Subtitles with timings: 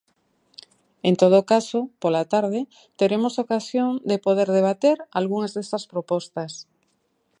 [1.09, 2.61] En todo caso, pola tarde
[2.99, 6.51] teremos ocasión de poder debater algunhas destas propostas.